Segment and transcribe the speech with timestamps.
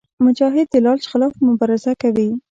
[0.25, 2.29] مجاهد د لالچ خلاف مبارزه کوي.